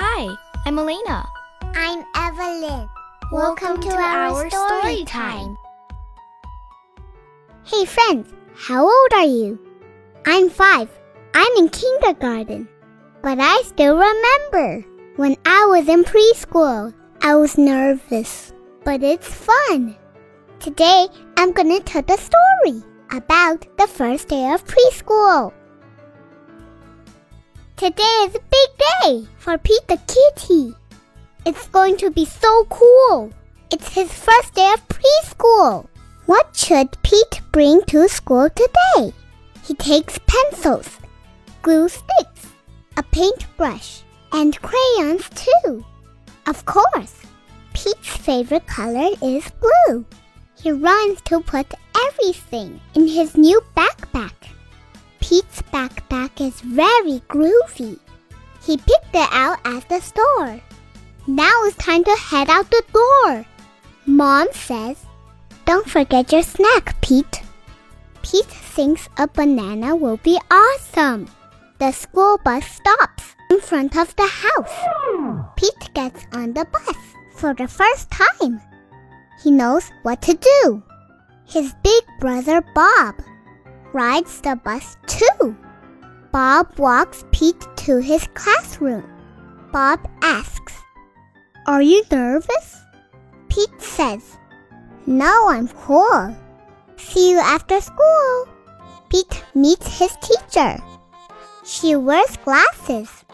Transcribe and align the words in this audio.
Hi, 0.00 0.32
I'm 0.64 0.78
Elena. 0.78 1.28
I'm 1.74 2.04
Evelyn. 2.14 2.88
Welcome 3.32 3.80
to 3.82 3.90
our 3.90 4.48
story 4.48 5.04
time. 5.04 5.56
Hey 7.64 7.84
friends, 7.84 8.32
how 8.54 8.84
old 8.84 9.12
are 9.12 9.26
you? 9.26 9.58
I'm 10.24 10.50
five. 10.50 10.88
I'm 11.34 11.52
in 11.56 11.68
kindergarten. 11.70 12.68
But 13.24 13.40
I 13.40 13.60
still 13.64 13.98
remember 13.98 14.86
when 15.16 15.34
I 15.44 15.66
was 15.66 15.88
in 15.88 16.04
preschool. 16.04 16.94
I 17.20 17.34
was 17.34 17.58
nervous, 17.58 18.52
but 18.84 19.02
it's 19.02 19.34
fun. 19.34 19.96
Today 20.60 21.08
I'm 21.36 21.50
gonna 21.50 21.80
tell 21.80 22.02
the 22.02 22.18
story 22.18 22.84
about 23.10 23.66
the 23.76 23.88
first 23.88 24.28
day 24.28 24.52
of 24.52 24.64
preschool. 24.64 25.52
Today 27.78 28.26
is 28.26 28.34
a 28.34 28.40
big 28.40 28.70
day 28.80 29.28
for 29.38 29.56
Pete 29.56 29.86
the 29.86 30.00
kitty. 30.08 30.74
It's 31.46 31.68
going 31.68 31.96
to 31.98 32.10
be 32.10 32.24
so 32.24 32.64
cool. 32.64 33.32
It's 33.70 33.94
his 33.94 34.12
first 34.12 34.54
day 34.54 34.68
of 34.74 34.82
preschool. 34.88 35.86
What 36.26 36.56
should 36.56 37.00
Pete 37.04 37.40
bring 37.52 37.82
to 37.82 38.08
school 38.08 38.50
today? 38.50 39.14
He 39.64 39.74
takes 39.74 40.18
pencils, 40.26 40.98
glue 41.62 41.88
sticks, 41.88 42.48
a 42.96 43.04
paintbrush, 43.04 44.02
and 44.32 44.60
crayons 44.60 45.30
too. 45.36 45.84
Of 46.48 46.64
course, 46.64 47.14
Pete's 47.74 48.08
favorite 48.08 48.66
color 48.66 49.10
is 49.22 49.52
blue. 49.62 50.04
He 50.60 50.72
runs 50.72 51.20
to 51.26 51.38
put 51.42 51.72
everything 52.08 52.80
in 52.96 53.06
his 53.06 53.36
new 53.36 53.62
backpack. 53.76 54.57
Pete's 55.28 55.60
backpack 55.60 56.40
is 56.40 56.58
very 56.62 57.20
groovy. 57.28 57.98
He 58.64 58.78
picked 58.78 59.12
it 59.12 59.28
out 59.30 59.58
at 59.62 59.86
the 59.90 60.00
store. 60.00 60.58
Now 61.26 61.52
it's 61.64 61.76
time 61.76 62.02
to 62.04 62.16
head 62.16 62.48
out 62.48 62.70
the 62.70 62.82
door. 62.90 63.44
Mom 64.06 64.48
says, 64.52 64.96
Don't 65.66 65.86
forget 65.86 66.32
your 66.32 66.42
snack, 66.42 66.98
Pete. 67.02 67.42
Pete 68.22 68.46
thinks 68.46 69.10
a 69.18 69.28
banana 69.28 69.94
will 69.94 70.16
be 70.16 70.40
awesome. 70.50 71.28
The 71.78 71.92
school 71.92 72.38
bus 72.42 72.64
stops 72.64 73.36
in 73.50 73.60
front 73.60 73.98
of 73.98 74.16
the 74.16 74.26
house. 74.26 75.52
Pete 75.56 75.92
gets 75.92 76.24
on 76.32 76.54
the 76.54 76.64
bus 76.64 76.96
for 77.34 77.52
the 77.52 77.68
first 77.68 78.10
time. 78.10 78.62
He 79.44 79.50
knows 79.50 79.90
what 80.04 80.22
to 80.22 80.32
do. 80.32 80.82
His 81.44 81.74
big 81.84 82.04
brother 82.18 82.64
Bob 82.74 83.14
rides 83.92 84.40
the 84.40 84.56
bus 84.56 84.96
too. 85.06 85.56
Bob 86.32 86.78
walks 86.78 87.24
Pete 87.32 87.66
to 87.76 87.98
his 87.98 88.26
classroom. 88.34 89.04
Bob 89.72 90.00
asks, 90.22 90.74
Are 91.66 91.82
you 91.82 92.02
nervous? 92.10 92.76
Pete 93.48 93.80
says, 93.80 94.36
No, 95.06 95.48
I'm 95.48 95.68
cool. 95.68 96.36
See 96.96 97.30
you 97.30 97.38
after 97.38 97.80
school. 97.80 98.48
Pete 99.10 99.42
meets 99.54 99.98
his 99.98 100.14
teacher. 100.20 100.82
She 101.64 101.96
wears 101.96 102.36
glasses 102.44 103.24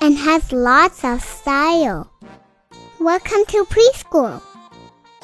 and 0.00 0.16
has 0.16 0.52
lots 0.52 1.04
of 1.04 1.22
style. 1.22 2.10
Welcome 2.98 3.44
to 3.48 3.64
preschool, 3.64 4.42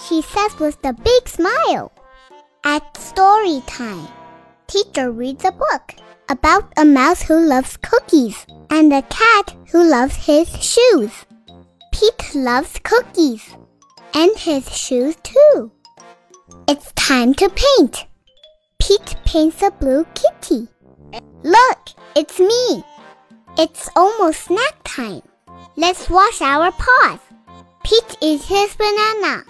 she 0.08 0.22
says 0.22 0.58
with 0.58 0.78
a 0.84 0.92
big 0.92 1.28
smile. 1.28 1.92
At 2.64 2.96
story 2.96 3.62
time, 3.66 4.08
teacher 4.66 5.10
reads 5.10 5.44
a 5.44 5.52
book 5.52 5.94
about 6.28 6.72
a 6.76 6.84
mouse 6.84 7.22
who 7.22 7.38
loves 7.38 7.76
cookies 7.76 8.46
and 8.70 8.92
a 8.92 9.02
cat 9.02 9.56
who 9.70 9.88
loves 9.88 10.16
his 10.16 10.48
shoes. 10.62 11.24
Pete 11.92 12.34
loves 12.34 12.78
cookies 12.82 13.54
and 14.14 14.36
his 14.36 14.68
shoes 14.76 15.16
too. 15.22 15.70
It's 16.68 16.92
time 16.92 17.34
to 17.34 17.48
paint. 17.48 18.06
Pete 18.78 19.16
paints 19.24 19.62
a 19.62 19.70
blue 19.70 20.04
kitty. 20.14 20.68
Look, 21.42 21.78
it's 22.14 22.38
me. 22.38 22.84
It's 23.58 23.88
almost 23.96 24.44
snack 24.44 24.76
time. 24.84 25.22
Let's 25.76 26.10
wash 26.10 26.40
our 26.42 26.72
paws. 26.72 27.20
Pete 27.84 28.16
eats 28.20 28.48
his 28.48 28.74
banana. 28.74 29.44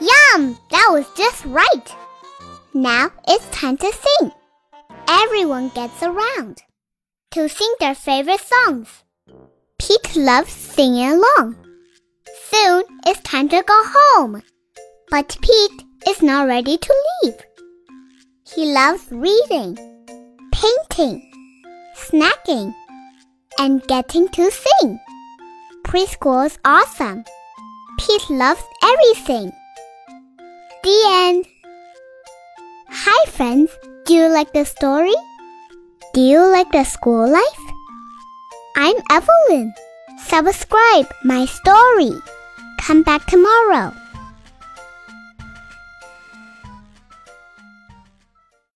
Yum! 0.00 0.58
That 0.70 0.88
was 0.90 1.06
just 1.16 1.44
right. 1.44 1.94
Now 2.74 3.10
it's 3.26 3.48
time 3.50 3.76
to 3.78 3.92
sing. 3.92 4.32
Everyone 5.10 5.70
gets 5.70 6.02
around 6.02 6.62
to 7.30 7.48
sing 7.48 7.74
their 7.80 7.94
favorite 7.94 8.40
songs. 8.40 9.04
Pete 9.78 10.14
loves 10.14 10.52
singing 10.52 11.12
along. 11.12 11.56
Soon 12.50 12.82
it's 13.06 13.20
time 13.20 13.48
to 13.48 13.62
go 13.66 13.82
home. 13.86 14.42
But 15.10 15.34
Pete 15.40 15.82
is 16.06 16.20
not 16.20 16.46
ready 16.46 16.76
to 16.76 16.94
leave. 17.22 17.36
He 18.54 18.70
loves 18.70 19.06
reading, 19.10 19.78
painting, 20.52 21.32
snacking, 21.96 22.74
and 23.58 23.82
getting 23.86 24.28
to 24.28 24.50
sing. 24.50 25.00
Preschool 25.84 26.44
is 26.44 26.58
awesome. 26.66 27.24
Pete 27.98 28.28
loves 28.28 28.62
everything. 28.84 29.52
The 30.82 31.02
end. 31.06 31.46
Hi, 32.90 33.30
friends. 33.30 33.70
Do 34.08 34.14
you 34.14 34.28
like 34.32 34.54
the 34.54 34.64
story? 34.64 35.12
Do 36.14 36.22
you 36.22 36.40
like 36.40 36.72
the 36.72 36.84
school 36.84 37.28
life? 37.28 37.64
I'm 38.74 38.96
Evelyn. 39.10 39.74
Subscribe 40.24 41.12
my 41.24 41.44
story. 41.44 42.16
Come 42.80 43.02
back 43.02 43.26
tomorrow. 43.26 43.92